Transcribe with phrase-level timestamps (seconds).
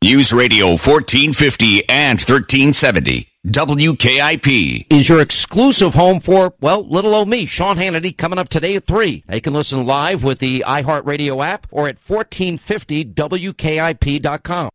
[0.00, 3.26] News Radio 1450 and 1370.
[3.48, 8.76] WKIP is your exclusive home for, well, little old me, Sean Hannity, coming up today
[8.76, 9.24] at 3.
[9.28, 14.70] You can listen live with the iHeartRadio app or at 1450WKIP.com.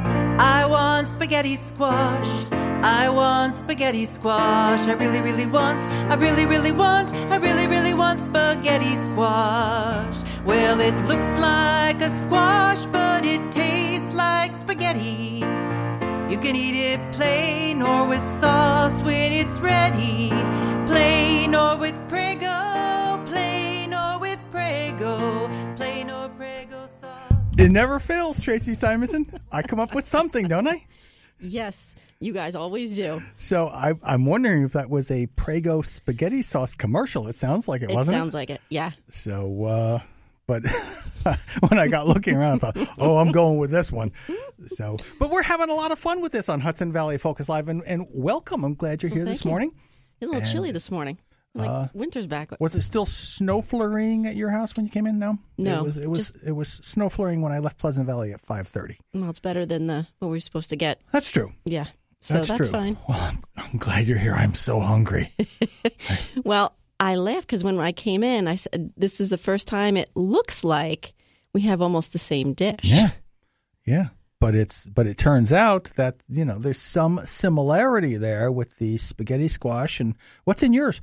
[0.00, 2.46] I want spaghetti squash.
[2.82, 4.80] I want spaghetti squash.
[4.88, 10.16] I really, really want, I really, really want, I really, really want spaghetti squash.
[10.46, 15.44] Well, it looks like a squash, but it tastes like spaghetti.
[16.30, 20.30] You can eat it plain or with sauce when it's ready.
[20.86, 27.32] Plain or with Prego, plain or with Prego, plain or Prego sauce.
[27.58, 29.38] It never fails, Tracy Simonton.
[29.52, 30.86] I come up with something, don't I?
[31.40, 33.22] Yes, you guys always do.
[33.38, 37.28] So I, am wondering if that was a Prego spaghetti sauce commercial.
[37.28, 38.38] It sounds like it, it wasn't sounds it?
[38.38, 38.90] like it, yeah.
[39.08, 40.00] So, uh,
[40.46, 40.62] but
[41.68, 44.12] when I got looking around, I thought, oh, I'm going with this one.
[44.66, 47.68] So, but we're having a lot of fun with this on Hudson Valley Focus Live,
[47.68, 48.64] and, and welcome.
[48.64, 49.50] I'm glad you're here well, this you.
[49.50, 49.72] morning.
[50.20, 51.18] It's a little and, chilly this morning.
[51.54, 52.52] Like uh, winter's back.
[52.60, 55.18] Was it still snow flurrying at your house when you came in?
[55.18, 55.80] No, no.
[55.80, 55.96] It was.
[55.96, 58.98] It was, just, it was snow flurrying when I left Pleasant Valley at five thirty.
[59.12, 61.00] Well, it's better than the what we are supposed to get.
[61.12, 61.52] That's true.
[61.64, 61.86] Yeah.
[62.20, 62.68] So that's, that's true.
[62.68, 62.98] fine.
[63.08, 64.34] Well, I'm, I'm glad you're here.
[64.34, 65.32] I'm so hungry.
[66.44, 69.96] well, I laughed because when I came in, I said, "This is the first time
[69.96, 71.14] it looks like
[71.52, 73.10] we have almost the same dish." Yeah,
[73.84, 74.08] yeah.
[74.38, 78.98] But it's but it turns out that you know there's some similarity there with the
[78.98, 81.00] spaghetti squash and what's in yours.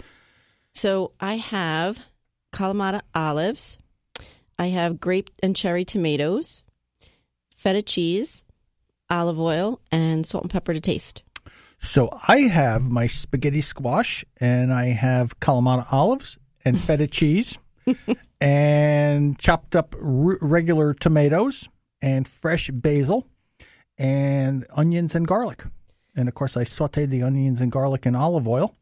[0.77, 2.05] So I have
[2.53, 3.79] Kalamata olives.
[4.59, 6.63] I have grape and cherry tomatoes,
[7.55, 8.43] feta cheese,
[9.09, 11.23] olive oil, and salt and pepper to taste.
[11.79, 17.57] So I have my spaghetti squash, and I have Kalamata olives and feta cheese,
[18.39, 21.67] and chopped up r- regular tomatoes
[22.03, 23.25] and fresh basil,
[23.97, 25.63] and onions and garlic.
[26.15, 28.75] And of course, I sauteed the onions and garlic in olive oil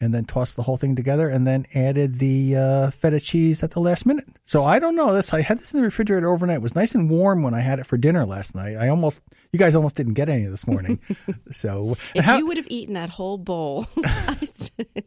[0.00, 3.70] and then tossed the whole thing together and then added the uh, feta cheese at
[3.70, 4.26] the last minute.
[4.44, 5.32] So I don't know this.
[5.32, 6.56] I had this in the refrigerator overnight.
[6.56, 8.76] It was nice and warm when I had it for dinner last night.
[8.76, 9.22] I almost,
[9.52, 11.00] you guys almost didn't get any this morning.
[11.52, 13.86] so if how, you would have eaten that whole bowl,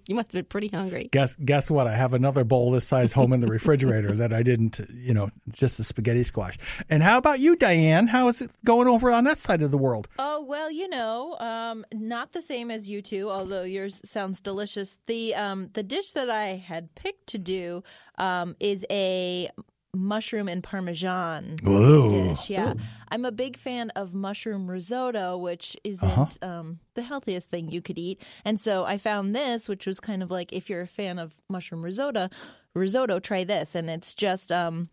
[0.07, 1.09] you must have been pretty hungry.
[1.11, 1.85] Guess guess what?
[1.85, 4.79] I have another bowl this size home in the refrigerator that I didn't.
[4.89, 6.57] You know, just a spaghetti squash.
[6.89, 8.07] And how about you, Diane?
[8.07, 10.07] How is it going over on that side of the world?
[10.17, 13.29] Oh well, you know, um, not the same as you two.
[13.29, 14.76] Although yours sounds delicious.
[15.07, 17.83] The um, the dish that I had picked to do
[18.17, 19.49] um, is a
[19.93, 22.09] mushroom and parmesan Ooh.
[22.09, 22.49] dish.
[22.49, 22.79] Yeah, Ooh.
[23.09, 26.47] I'm a big fan of mushroom risotto, which isn't uh-huh.
[26.47, 28.21] um, the healthiest thing you could eat.
[28.45, 31.39] And so I found this, which was kind of like if you're a fan of
[31.49, 32.29] mushroom risotto,
[32.73, 34.89] risotto, try this, and it's just um,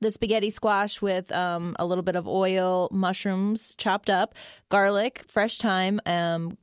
[0.00, 4.34] the spaghetti squash with um, a little bit of oil, mushrooms chopped up,
[4.68, 6.58] garlic, fresh thyme, um,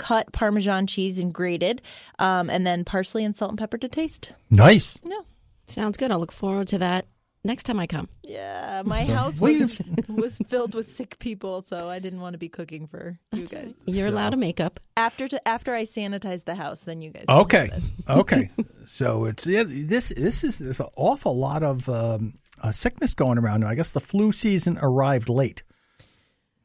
[0.00, 1.82] cut Parmesan cheese and grated,
[2.18, 4.32] um, and then parsley and salt and pepper to taste.
[4.48, 4.98] Nice.
[5.04, 5.20] Yeah.
[5.66, 6.10] Sounds good.
[6.10, 7.06] I'll look forward to that
[7.44, 8.08] next time I come.
[8.22, 12.48] Yeah, my house was was filled with sick people, so I didn't want to be
[12.48, 13.52] cooking for you guys.
[13.52, 13.74] Right.
[13.86, 14.14] You're so.
[14.14, 16.80] allowed to make up after to, after I sanitize the house.
[16.80, 17.26] Then you guys.
[17.28, 17.70] Okay,
[18.08, 18.50] okay.
[18.86, 23.38] So it's yeah, this this is there's an awful lot of um, uh, sickness going
[23.38, 23.64] around.
[23.64, 25.62] I guess the flu season arrived late.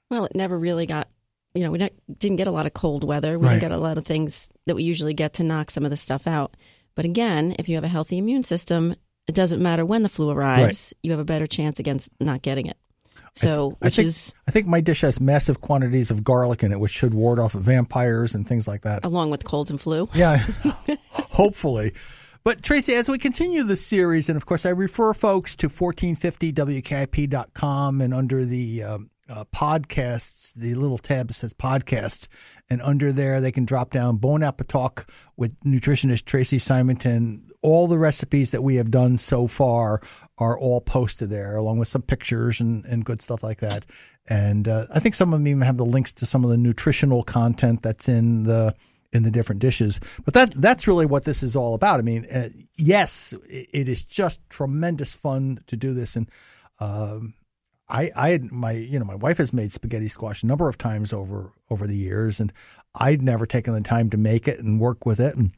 [0.09, 1.09] Well, it never really got.
[1.55, 1.89] You know, we
[2.19, 3.39] didn't get a lot of cold weather.
[3.39, 3.53] We right.
[3.53, 5.97] didn't get a lot of things that we usually get to knock some of the
[5.97, 6.55] stuff out.
[6.95, 8.95] But again, if you have a healthy immune system,
[9.27, 10.99] it doesn't matter when the flu arrives, right.
[11.03, 12.77] you have a better chance against not getting it.
[13.33, 16.63] So, I, which I think, is I think my dish has massive quantities of garlic
[16.63, 19.03] in it, which should ward off vampires and things like that.
[19.03, 20.07] Along with colds and flu.
[20.13, 20.37] Yeah,
[21.11, 21.93] hopefully.
[22.45, 28.01] But Tracy, as we continue the series, and of course, I refer folks to 1450wkip.com
[28.01, 32.27] and under the um, uh, podcasts, the little tab that says podcasts,
[32.69, 37.87] and under there they can drop down Bon Appetit Talk with nutritionist Tracy Simonton all
[37.87, 39.99] the recipes that we have done so far
[40.37, 43.87] are all posted there, along with some pictures and, and good stuff like that.
[44.27, 46.57] And uh, I think some of them even have the links to some of the
[46.57, 48.75] nutritional content that's in the
[49.11, 49.99] in the different dishes.
[50.25, 51.97] But that that's really what this is all about.
[51.97, 56.29] I mean, uh, yes, it, it is just tremendous fun to do this, and
[56.79, 57.33] um,
[57.87, 60.77] I, I had my, you know, my wife has made spaghetti squash a number of
[60.77, 62.51] times over over the years, and
[62.99, 65.51] I'd never taken the time to make it and work with it, and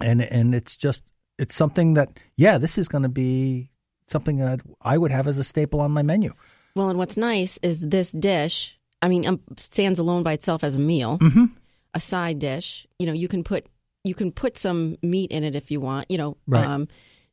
[0.00, 1.02] and and it's just
[1.38, 3.70] it's something that yeah, this is going to be
[4.06, 6.32] something that I would have as a staple on my menu.
[6.74, 8.78] Well, and what's nice is this dish.
[9.00, 11.46] I mean, um, stands alone by itself as a meal, Mm-hmm.
[11.94, 12.86] a side dish.
[12.98, 13.64] You know, you can put
[14.04, 16.10] you can put some meat in it if you want.
[16.10, 16.66] You know, Right.
[16.66, 16.88] um,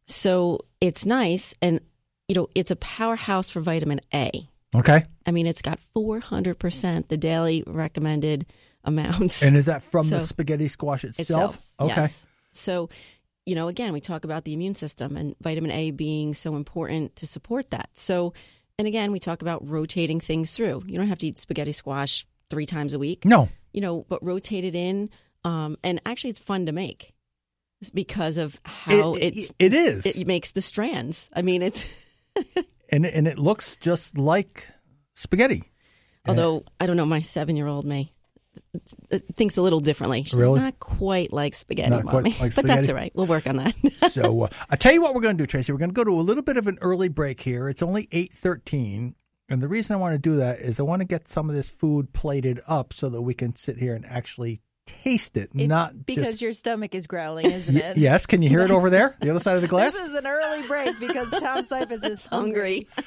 [0.07, 1.81] so it's nice, and
[2.27, 4.31] you know, it's a powerhouse for vitamin A.
[4.75, 8.45] Okay, I mean, it's got 400% the daily recommended
[8.83, 9.43] amounts.
[9.43, 11.55] and is that from the spaghetti squash itself?
[11.55, 11.73] itself.
[11.79, 12.27] Okay, Yes.
[12.51, 12.89] So,
[13.45, 17.15] you know, again, we talk about the immune system and vitamin A being so important
[17.17, 17.89] to support that.
[17.93, 18.33] So,
[18.79, 20.83] and again, we talk about rotating things through.
[20.87, 24.23] You don't have to eat spaghetti squash three times a week, no, you know, but
[24.23, 25.09] rotate it in.
[25.43, 27.13] Um, and actually, it's fun to make
[27.93, 31.29] because of how it, it's, it is, it makes the strands.
[31.35, 32.07] I mean, it's,
[32.89, 34.69] and and it looks just like
[35.15, 35.71] spaghetti.
[36.27, 38.11] although I don't know, my seven year old may
[39.35, 40.23] thinks a little differently.
[40.23, 40.59] She's Really?
[40.59, 42.35] not quite like spaghetti, Not mommy.
[42.39, 43.11] like but that's all right.
[43.15, 43.73] We'll work on that.
[44.11, 45.71] so uh, I tell you what we're going to do, Tracy.
[45.71, 47.67] We're going to go to a little bit of an early break here.
[47.69, 49.15] It's only eight thirteen,
[49.49, 51.55] and the reason I want to do that is I want to get some of
[51.55, 55.67] this food plated up so that we can sit here and actually taste it, It's
[55.67, 56.41] not because just.
[56.41, 57.97] your stomach is growling, isn't it?
[57.97, 59.97] yes, can you hear it over there, the other side of the glass?
[59.97, 62.87] This is an early break because Tom Cyphus is hungry.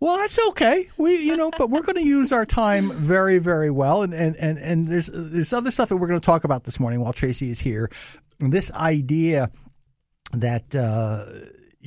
[0.00, 0.88] Well, that's okay.
[0.96, 4.02] We, you know, but we're going to use our time very, very well.
[4.02, 6.78] And and and and there's there's other stuff that we're going to talk about this
[6.78, 7.90] morning while Tracy is here.
[8.38, 9.50] This idea
[10.30, 11.26] that uh,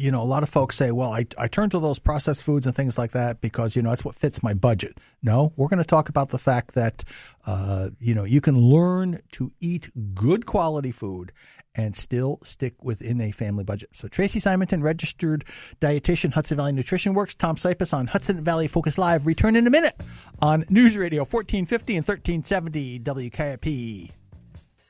[0.01, 2.65] you know a lot of folks say, well, I I turn to those processed foods
[2.65, 4.97] and things like that because you know that's what fits my budget.
[5.21, 7.03] No, we're going to talk about the fact that
[7.45, 11.31] uh, you know you can learn to eat good quality food
[11.75, 13.89] and still stick within a family budget.
[13.93, 15.45] So Tracy Simonton, registered
[15.79, 17.35] dietitian, Hudson Valley Nutrition Works.
[17.35, 19.25] Tom Cypus on Hudson Valley Focus Live.
[19.25, 20.01] Return in a minute
[20.41, 24.20] on News Radio 1450 and 1370 WKIP.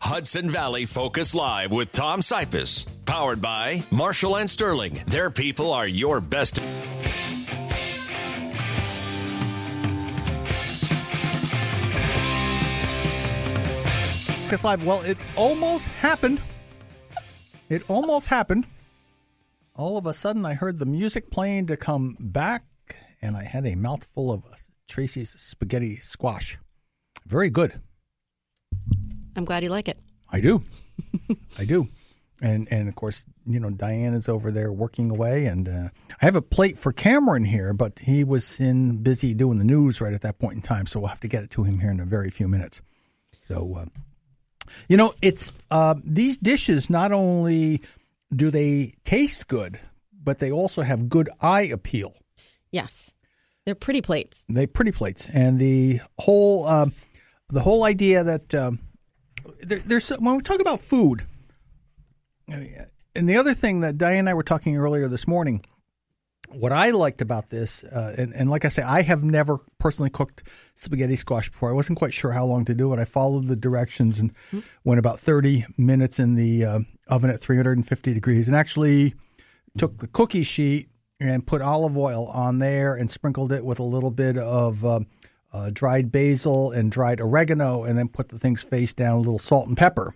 [0.02, 2.86] Hudson Valley Focus Live with Tom Cypus.
[3.06, 5.00] Powered by Marshall and Sterling.
[5.06, 6.60] Their people are your best.
[14.44, 14.84] Focus Live.
[14.84, 16.42] Well, it almost happened.
[17.70, 18.68] It almost happened.
[19.76, 22.66] All of a sudden, I heard the music playing to come back,
[23.22, 24.44] and I had a mouthful of
[24.88, 26.58] Tracy's spaghetti squash.
[27.26, 27.80] Very good.
[29.36, 29.98] I'm glad you like it.
[30.30, 30.64] I do.
[31.60, 31.88] I do.
[32.42, 35.90] And and of course, you know, Diane is over there working away, and uh,
[36.22, 40.02] I have a plate for Cameron here, but he was in busy doing the news
[40.02, 41.92] right at that point in time, so we'll have to get it to him here
[41.92, 42.82] in a very few minutes.
[43.44, 43.86] So, uh,
[44.88, 46.90] you know, it's uh, these dishes.
[46.90, 47.82] Not only
[48.36, 49.80] do they taste good,
[50.12, 52.16] but they also have good eye appeal.
[52.72, 53.14] Yes.
[53.66, 54.46] They're pretty plates.
[54.50, 56.88] They pretty plates, and the whole uh,
[57.50, 58.80] the whole idea that um,
[59.64, 61.24] there, there's when we talk about food,
[62.48, 65.64] and the other thing that Diane and I were talking earlier this morning,
[66.50, 70.10] what I liked about this, uh, and, and like I say, I have never personally
[70.10, 70.44] cooked
[70.76, 71.70] spaghetti squash before.
[71.70, 73.00] I wasn't quite sure how long to do it.
[73.00, 74.34] I followed the directions and
[74.84, 79.14] went about 30 minutes in the uh, oven at 350 degrees, and actually
[79.78, 83.84] took the cookie sheet and put olive oil on there and sprinkled it with a
[83.84, 85.08] little bit of um,
[85.52, 89.40] uh, dried basil and dried oregano, and then put the things face down, a little
[89.40, 90.16] salt and pepper.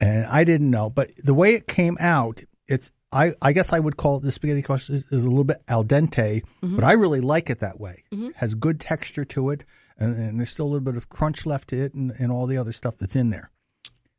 [0.00, 3.78] And I didn't know, but the way it came out, it's I, I guess I
[3.78, 6.92] would call it the spaghetti squash is, is a little bit al dente, but I
[6.92, 8.04] really like it that way.
[8.36, 9.64] Has good texture to it,
[9.98, 12.46] and, and there's still a little bit of crunch left to it, and, and all
[12.46, 13.50] the other stuff that's in there.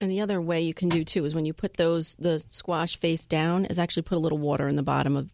[0.02, 2.96] And the other way you can do too is when you put those the squash
[2.96, 5.32] face down is actually put a little water in the bottom of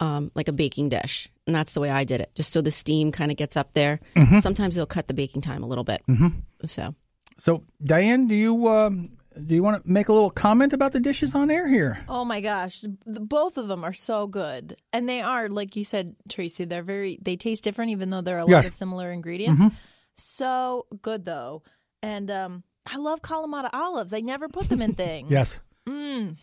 [0.00, 2.70] um, like a baking dish, and that's the way I did it, just so the
[2.70, 4.00] steam kind of gets up there.
[4.40, 6.02] Sometimes they'll cut the baking time a little bit.
[6.08, 6.28] Mm-hmm.
[6.66, 6.94] So
[7.38, 11.00] So, Diane, do you um, do you want to make a little comment about the
[11.00, 11.98] dishes on air here?
[12.08, 16.16] Oh my gosh, both of them are so good, and they are like you said,
[16.28, 16.64] Tracy.
[16.64, 19.62] They're very they taste different, even though they're a lot of similar ingredients.
[20.16, 21.62] So good though,
[22.02, 24.12] and um, I love Kalamata olives.
[24.12, 25.30] I never put them in things.
[25.30, 25.60] Yes.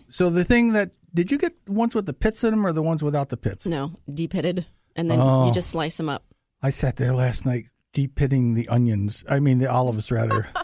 [0.10, 2.82] So the thing that did you get ones with the pits in them or the
[2.84, 3.66] ones without the pits?
[3.66, 5.46] no, deep pitted, and then Oh.
[5.46, 6.24] you just slice them up.
[6.62, 9.24] I sat there last night deep pitting the onions.
[9.30, 10.48] I mean the olives rather.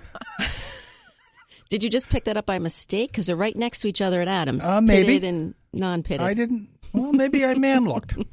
[1.69, 3.11] Did you just pick that up by mistake?
[3.11, 4.65] Because they're right next to each other at Adams.
[4.65, 5.05] Uh, maybe.
[5.05, 6.25] pitted and non-pitted.
[6.25, 6.67] I didn't.
[6.93, 8.15] Well, maybe I man looked.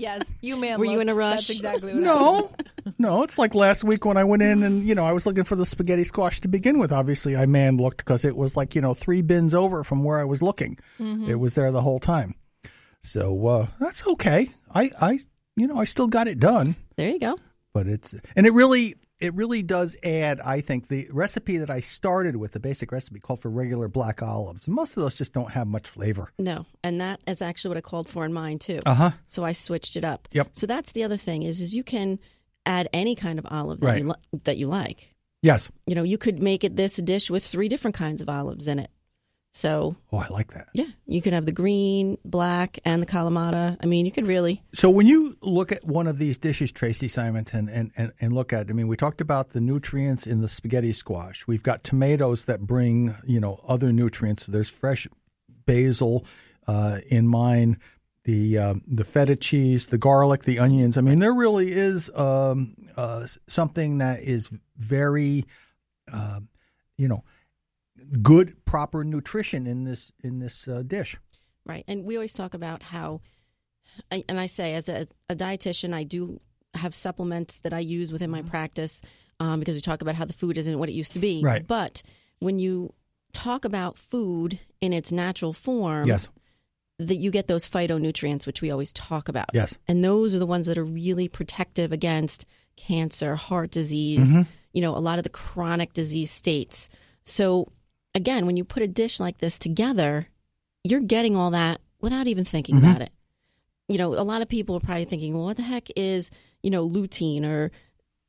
[0.00, 0.78] Yes, you man.
[0.80, 1.46] Were you in a rush?
[1.46, 2.02] That's exactly what.
[2.04, 2.50] happened.
[2.84, 3.22] No, no.
[3.22, 5.54] It's like last week when I went in and you know I was looking for
[5.54, 6.90] the spaghetti squash to begin with.
[6.90, 10.18] Obviously, I man looked because it was like you know three bins over from where
[10.18, 10.76] I was looking.
[10.98, 12.34] It was there the whole time.
[13.04, 14.48] So uh, that's okay.
[14.74, 15.18] I I
[15.56, 16.74] you know, I still got it done.
[16.96, 17.38] There you go.
[17.72, 20.40] But it's and it really it really does add.
[20.40, 24.22] I think the recipe that I started with, the basic recipe, called for regular black
[24.22, 24.66] olives.
[24.66, 26.30] Most of those just don't have much flavor.
[26.38, 28.80] No, and that is actually what I called for in mine too.
[28.86, 29.10] Uh huh.
[29.26, 30.28] So I switched it up.
[30.32, 30.48] Yep.
[30.54, 32.18] So that's the other thing is is you can
[32.66, 33.98] add any kind of olive that Right.
[34.02, 35.14] you li- that you like.
[35.42, 35.68] Yes.
[35.86, 38.78] You know, you could make it this dish with three different kinds of olives in
[38.78, 38.90] it.
[39.56, 40.66] So Oh, I like that.
[40.74, 43.76] yeah, you could have the green, black, and the Kalamata.
[43.80, 47.06] I mean, you could really So when you look at one of these dishes, Tracy
[47.06, 50.48] Simonton, and, and, and look at, I mean, we talked about the nutrients in the
[50.48, 51.46] spaghetti squash.
[51.46, 54.44] We've got tomatoes that bring, you know, other nutrients.
[54.44, 55.06] There's fresh
[55.66, 56.26] basil
[56.66, 57.78] uh, in mine,
[58.24, 60.98] the um, the feta cheese, the garlic, the onions.
[60.98, 65.44] I mean, there really is um, uh, something that is very,
[66.12, 66.40] uh,
[66.96, 67.22] you know,
[68.22, 71.16] good, proper nutrition in this in this uh, dish.
[71.66, 71.84] Right.
[71.88, 73.20] And we always talk about how,
[74.12, 76.40] I- and I say as a, a dietitian, I do
[76.74, 78.44] have supplements that I use within Mm-hmm.
[78.44, 79.00] my practice
[79.40, 81.40] um, because we talk about how the food isn't what it used to be.
[81.42, 81.66] Right.
[81.66, 82.02] But
[82.40, 82.92] when you
[83.32, 86.28] talk about food in its natural form, Yes.
[86.98, 89.50] that you get those phytonutrients, which we always talk about.
[89.54, 89.74] Yes.
[89.88, 92.44] And those are the ones that are really protective against
[92.76, 94.42] cancer, heart disease, Mm-hmm.
[94.72, 96.88] you know, a lot of the chronic disease states.
[97.24, 97.66] So,
[98.14, 100.28] again, when you put a dish like this together,
[100.84, 102.84] you're getting all that without even thinking Mm-hmm.
[102.88, 103.10] about it.
[103.88, 106.30] You know, a lot of people are probably thinking, well, what the heck is,
[106.62, 107.70] you know, lutein or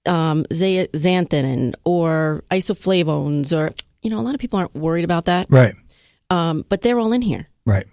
[0.05, 5.47] um, xanthan or isoflavones or, you know, a lot of people aren't worried about that.
[5.49, 5.75] Right.
[6.29, 7.47] Um, but they're all in here.
[7.65, 7.87] Right.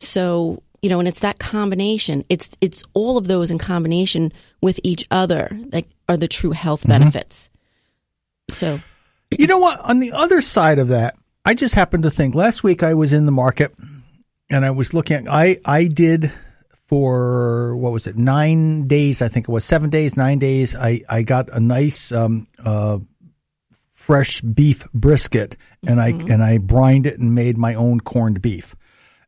[0.00, 2.24] So, you know, and it's that combination.
[2.28, 4.32] It's it's all of those in combination
[4.62, 6.90] with each other that are the true health Mm-hmm.
[6.90, 7.50] benefits.
[8.50, 8.80] So,
[9.36, 9.80] You know what?
[9.80, 13.12] On the other side of that, I just happened to think last week I was
[13.12, 13.72] in the market
[14.50, 15.26] and I was looking.
[15.26, 16.32] At, I I did
[16.74, 18.16] for what was it?
[18.16, 20.74] Nine days, I think it was seven days, nine days.
[20.74, 22.98] I I got a nice um, uh,
[23.92, 25.56] fresh beef brisket
[25.86, 28.74] and I and I brined it and made my own corned beef.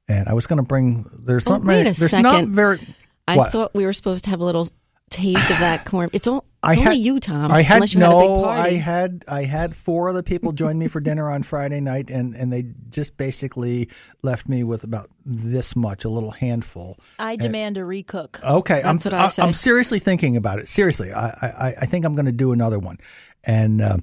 [0.09, 1.09] And I was going to bring.
[1.13, 1.81] There's Oh, not wait many.
[1.91, 2.53] a there's not second.
[2.55, 2.81] very.
[3.29, 3.53] I What?
[3.53, 4.69] thought we were supposed to have a little
[5.11, 6.09] taste of that corn.
[6.13, 7.51] It's all I it's only had- you, Tom.
[7.51, 8.07] I had unless you no.
[8.11, 8.77] had a big party.
[8.77, 12.35] I had I had four other people join me for dinner on Friday night, and
[12.35, 13.89] and they just basically
[14.23, 16.99] left me with about this much, a little handful.
[17.19, 18.43] I demand a recook.
[18.45, 19.43] Okay, That's I'm what I say.
[19.43, 20.69] am seriously thinking about it.
[20.69, 22.99] Seriously, I I, I think I'm going to do another one,
[23.45, 23.81] and.
[23.81, 23.97] Uh,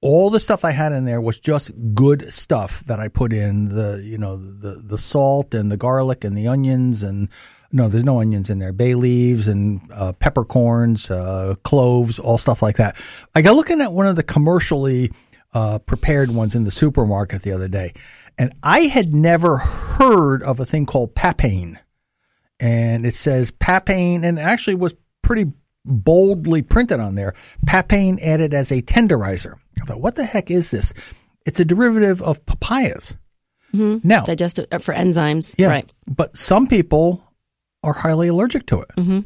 [0.00, 3.74] all the stuff I had in there was just good stuff that I put in
[3.74, 7.30] the you know the the salt and the garlic and the onions and
[7.74, 12.62] no there's no onions in there bay leaves and uh, peppercorns uh, cloves all stuff
[12.62, 12.96] like that.
[13.34, 15.12] I got looking at one of the commercially
[15.52, 17.92] uh, prepared ones in the supermarket the other day,
[18.38, 21.78] and I had never heard of a thing called papain,
[22.58, 25.52] and it says papain and it actually was pretty
[25.84, 27.34] boldly printed on there
[27.66, 29.56] papain added as a tenderizer.
[29.82, 30.94] I thought, what the heck is this?
[31.44, 33.14] It's a derivative of papayas.
[33.72, 35.54] Now, digestive uh, for enzymes.
[35.58, 35.92] yeah, Right.
[36.06, 37.22] but some people
[37.84, 38.88] are highly allergic to it.
[38.96, 39.20] Mm-hmm.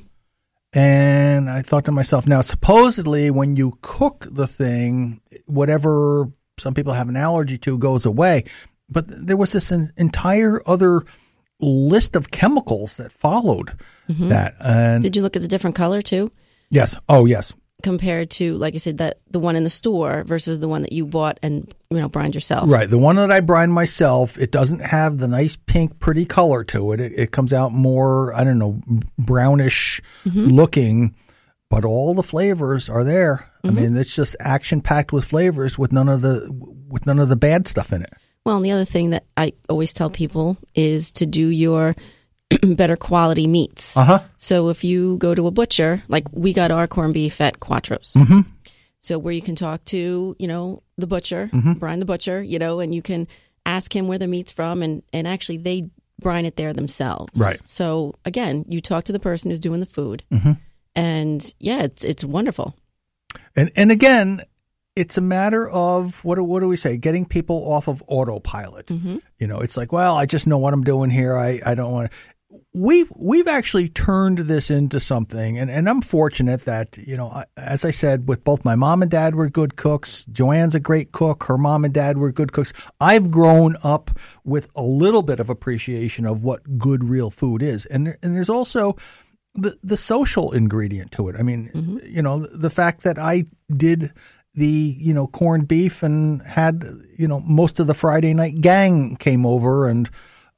[0.74, 6.92] And I thought to myself, now supposedly when you cook the thing, whatever some people
[6.92, 8.44] have an allergy to goes away.
[8.90, 11.04] But there was this entire other
[11.60, 13.72] list of chemicals that followed
[14.08, 14.54] that.
[14.60, 15.02] And Mm-hmm.
[15.02, 16.30] Did you look at the different color too?
[16.70, 20.58] yes, oh yes, Compared to, like you said, that the one in the store versus
[20.58, 22.68] the one that you bought and you know brined yourself.
[22.70, 22.90] Right.
[22.90, 26.92] The one that I brine myself, it doesn't have the nice pink, pretty color to
[26.92, 27.00] it.
[27.00, 28.80] It, it comes out more, I don't know,
[29.16, 30.46] brownish mm-hmm.
[30.48, 31.14] looking,
[31.70, 33.48] but all the flavors are there.
[33.62, 33.76] I mm-hmm.
[33.76, 36.50] mean, it's just action packed with flavors with none of the
[36.88, 38.12] with none of the bad stuff in it.
[38.44, 41.94] Well, and the other thing that I always tell people is to do your
[42.76, 43.96] better quality meats.
[43.96, 44.18] Uh huh.
[44.38, 48.14] So if you go to a butcher, like we got our corned beef at Quattro's.
[48.14, 48.40] Mm-hmm.
[49.00, 52.80] So where you can talk to, you know, the butcher, Brian the butcher, you know,
[52.80, 53.28] and you can
[53.64, 55.90] ask him where the meat's from, and and actually they
[56.20, 57.30] brine it there themselves.
[57.36, 57.60] Right.
[57.64, 60.52] So again, you talk to the person who's doing the food, Mm-hmm.
[60.96, 62.74] and yeah, it's it's wonderful.
[63.54, 64.42] And and again,
[64.96, 66.96] it's a matter of what do, what do we say?
[66.96, 68.90] Getting people off of autopilot.
[68.90, 71.36] You know, it's like, well, I just know what I'm doing here.
[71.36, 72.16] I, I don't want to.
[72.72, 77.44] We've we've actually turned this into something, and, and I'm fortunate that you know, I,
[77.58, 80.24] as I said, with both my mom and dad were good cooks.
[80.32, 81.44] Joanne's a great cook.
[81.44, 82.72] Her mom and dad were good cooks.
[83.00, 84.10] I've grown up
[84.44, 88.34] with a little bit of appreciation of what good real food is, and there, and
[88.34, 88.96] there's also
[89.54, 91.36] the the social ingredient to it.
[91.38, 91.98] I mean, mm-hmm.
[92.02, 93.44] you know, the fact that I
[93.76, 94.12] did
[94.54, 94.66] the
[94.98, 96.84] you know corned beef and had
[97.16, 100.08] you know most of the Friday night gang came over and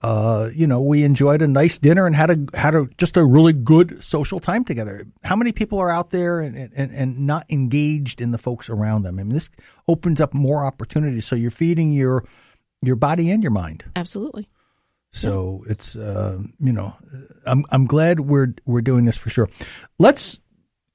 [0.02, 3.24] uh, you know, we enjoyed a nice dinner and had a had a just a
[3.24, 5.06] really good social time together.
[5.22, 9.02] How many people are out there and, and, and not engaged in the folks around
[9.02, 9.18] them?
[9.18, 9.50] I mean, this
[9.88, 11.26] opens up more opportunities.
[11.26, 12.24] So you're feeding your
[12.80, 13.84] your body and your mind.
[13.94, 14.48] Absolutely.
[15.12, 15.72] So yeah.
[15.72, 16.96] it's uh, you know,
[17.44, 19.50] I'm I'm glad we're we're doing this for sure.
[19.98, 20.40] Let's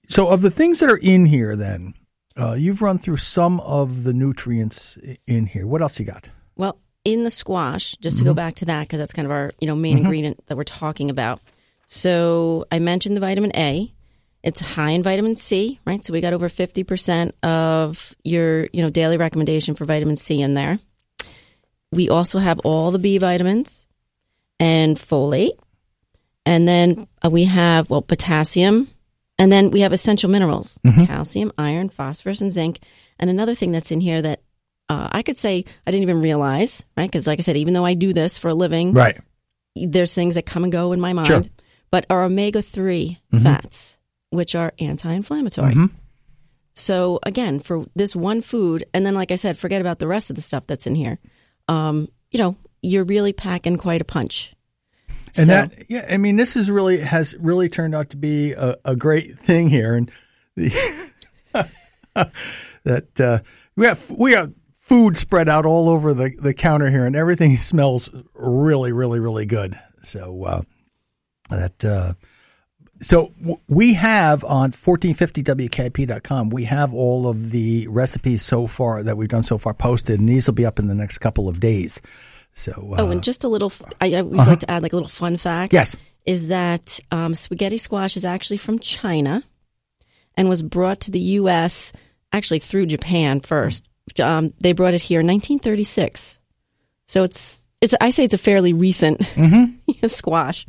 [0.09, 1.93] so of the things that are in here, then
[2.37, 4.97] uh, you've run through some of the nutrients
[5.27, 5.67] in here.
[5.67, 6.29] What else you got?
[6.55, 8.31] Well, in the squash, just to mm-hmm.
[8.31, 10.05] go back to that because that's kind of our you know main mm-hmm.
[10.05, 11.39] ingredient that we're talking about.
[11.87, 13.91] So I mentioned the vitamin A.
[14.43, 16.03] It's high in vitamin C, right?
[16.03, 20.41] So we got over fifty percent of your you know daily recommendation for vitamin C
[20.41, 20.79] in there.
[21.91, 23.87] We also have all the B vitamins
[24.59, 25.57] and folate,
[26.45, 28.89] and then uh, we have well potassium,
[29.39, 31.05] and then we have essential minerals: mm-hmm.
[31.05, 32.79] calcium, iron, phosphorus, and zinc.
[33.19, 34.41] And another thing that's in here that
[34.89, 37.09] uh, I could say I didn't even realize, right?
[37.09, 39.19] Because, like I said, even though I do this for a living, right,
[39.75, 41.27] there's things that come and go in my mind.
[41.27, 41.41] Sure.
[41.91, 43.43] But are omega 3 mm-hmm.
[43.43, 43.97] fats,
[44.29, 45.73] which are anti-inflammatory.
[45.73, 45.95] Mm-hmm.
[46.73, 50.29] So again, for this one food, and then like I said, forget about the rest
[50.29, 51.19] of the stuff that's in here.
[51.67, 54.53] Um, you know, you're really packing quite a punch.
[55.37, 58.53] And so, that, yeah, I mean, this is really has really turned out to be
[58.53, 60.11] a, a great thing here, and
[60.55, 60.71] the,
[62.83, 63.39] that uh,
[63.75, 64.53] we have we have
[64.85, 69.47] food spread out all over the, the counter here, and everything smells really, really, really
[69.47, 69.79] good.
[70.03, 70.61] So uh,
[71.49, 72.13] that uh,
[73.01, 79.17] so w- we have on 1450wkip.com, we have all of the recipes so far that
[79.17, 81.59] we've done so far posted, and these will be up in the next couple of
[81.59, 81.99] days.
[82.53, 84.51] So uh, oh, and just a little, I, I always uh-huh.
[84.51, 85.73] like to add like a little fun fact.
[85.73, 89.43] Yes, is that um, spaghetti squash is actually from China
[90.37, 91.91] and was brought to the U.S.
[92.31, 93.83] actually through Japan first
[94.19, 96.39] um, they brought it here in 1936.
[97.07, 100.07] So it's it's I say it's a fairly recent mm-hmm.
[100.07, 100.65] squash.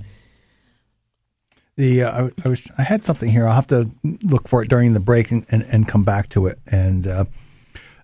[1.77, 3.47] The uh, I, I, was I had something here.
[3.47, 3.91] I'll have to
[4.23, 6.59] look for it during the break and, and, and come back to it.
[6.67, 7.25] And uh,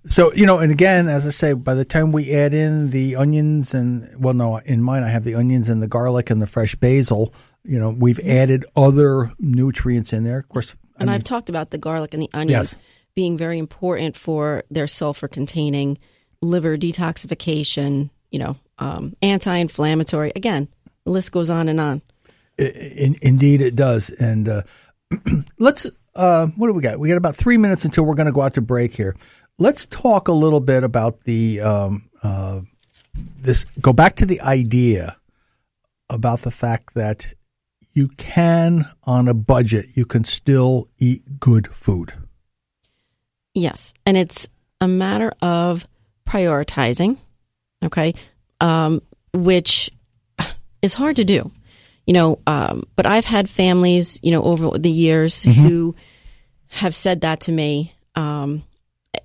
[0.07, 3.17] so you know, and again, as I say, by the time we add in the
[3.17, 6.47] onions and well, no, in mine I have the onions and the garlic and the
[6.47, 7.35] fresh basil.
[7.65, 10.41] You know, we've added other nutrients in there.
[10.41, 12.73] Of course, and I have talked about the garlic and the onions.
[12.73, 12.77] Yes
[13.15, 15.99] being very important for their sulfur containing
[16.41, 20.33] liver detoxification, you know, um, anti inflammatory.
[20.35, 20.69] Again,
[21.05, 22.03] the list goes on and on.
[22.59, 24.11] In, indeed, it does.
[24.11, 24.63] And uh,
[25.59, 26.99] let's, uh, what do we got?
[26.99, 29.17] We got about three minutes until we're going to go out to break here.
[29.59, 32.61] Let's talk a little bit about the, um, uh,
[33.15, 35.17] this, go back to the idea
[36.09, 37.29] about the fact that
[37.95, 42.15] you can, on a budget, you can still eat good food.
[43.55, 43.95] Yes.
[44.07, 44.49] And it's
[44.81, 45.87] a matter of
[46.27, 47.19] prioritizing,
[47.85, 48.15] okay,
[48.61, 49.91] um, which
[50.81, 51.51] is hard to do.
[52.07, 55.61] You know, um, but I've had families, you know, over the years mm-hmm.
[55.63, 55.95] who
[56.69, 57.95] have said that to me.
[58.17, 58.65] Um,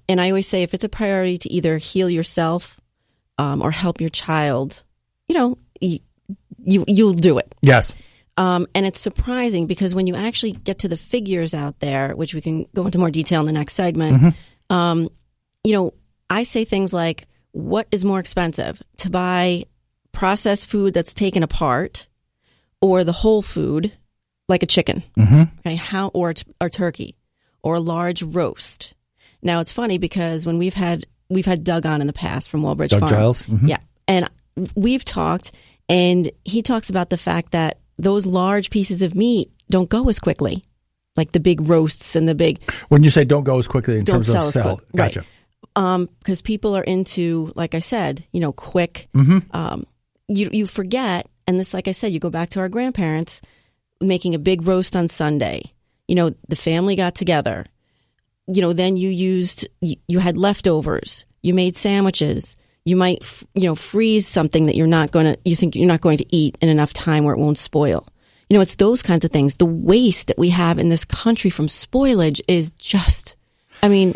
[0.08, 2.80] and I always say if it's a priority to either heal yourself
[3.38, 4.84] um, or help your child,
[5.28, 6.00] you know, you,
[6.64, 7.56] you, you'll do it.
[7.62, 7.94] Yes.
[8.38, 12.36] Um, and it's surprising because when you actually get to the figures out there, which
[12.36, 14.74] we can go into more detail in the next segment, mm-hmm.
[14.74, 15.10] um,
[15.64, 15.94] you know,
[16.30, 19.66] I say things like, what is more expensive to buy
[20.12, 22.08] processed food that's taken apart
[22.80, 23.92] or the whole food
[24.48, 25.04] like a chicken?
[25.18, 25.44] Mm-hmm.
[25.60, 25.76] Okay.
[25.76, 27.16] How, or a turkey
[27.64, 28.94] or a large roast.
[29.42, 32.62] Now it's funny because when we've had, we've had Doug on in the past from
[32.62, 33.10] Wellbridge Doug Farm.
[33.10, 33.46] Giles.
[33.48, 33.68] Mm-hmm.
[33.68, 33.80] Yeah.
[34.08, 34.30] And
[34.76, 35.52] we've talked
[35.90, 40.20] and he talks about the fact that those large pieces of meat don't go as
[40.20, 40.64] quickly,
[41.16, 42.60] like the big roasts and the big.
[42.90, 45.20] When you say don't go as quickly in terms sell of sell, quick, gotcha.
[45.20, 45.28] Right.
[45.76, 49.08] Um, because people are into, like I said, you know, quick.
[49.14, 49.40] Mm-hmm.
[49.56, 49.86] Um,
[50.28, 53.42] you you forget, and this, like I said, you go back to our grandparents
[54.02, 55.62] making a big roast on Sunday.
[56.08, 57.66] You know, the family got together.
[58.48, 61.26] You know, then you used you, you had leftovers.
[61.42, 62.56] You made sandwiches
[62.88, 63.24] you might
[63.54, 66.36] you know freeze something that you're not going to you think you're not going to
[66.36, 68.08] eat in enough time where it won't spoil.
[68.50, 69.58] You know it's those kinds of things.
[69.58, 73.36] The waste that we have in this country from spoilage is just
[73.84, 74.16] i mean